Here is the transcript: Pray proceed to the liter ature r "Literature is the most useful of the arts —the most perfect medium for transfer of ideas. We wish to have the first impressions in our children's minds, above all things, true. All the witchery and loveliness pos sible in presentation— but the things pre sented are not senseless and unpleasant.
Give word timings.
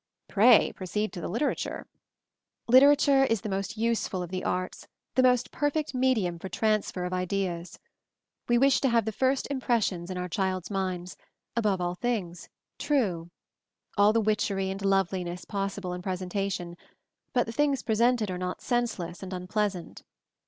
Pray 0.27 0.71
proceed 0.71 1.13
to 1.13 1.21
the 1.21 1.27
liter 1.27 1.51
ature 1.51 1.71
r 1.77 1.85
"Literature 2.67 3.23
is 3.25 3.41
the 3.41 3.49
most 3.49 3.77
useful 3.77 4.23
of 4.23 4.31
the 4.31 4.43
arts 4.43 4.87
—the 5.13 5.21
most 5.21 5.51
perfect 5.51 5.93
medium 5.93 6.39
for 6.39 6.49
transfer 6.49 7.03
of 7.03 7.13
ideas. 7.13 7.77
We 8.49 8.57
wish 8.57 8.81
to 8.81 8.89
have 8.89 9.05
the 9.05 9.11
first 9.11 9.45
impressions 9.51 10.09
in 10.09 10.17
our 10.17 10.27
children's 10.27 10.71
minds, 10.71 11.17
above 11.55 11.79
all 11.81 11.93
things, 11.93 12.49
true. 12.79 13.29
All 13.95 14.11
the 14.11 14.19
witchery 14.21 14.71
and 14.71 14.83
loveliness 14.83 15.45
pos 15.45 15.75
sible 15.77 15.93
in 15.93 16.01
presentation— 16.01 16.77
but 17.35 17.45
the 17.45 17.51
things 17.53 17.83
pre 17.83 17.93
sented 17.93 18.31
are 18.31 18.39
not 18.39 18.59
senseless 18.59 19.21
and 19.21 19.31
unpleasant. 19.31 20.01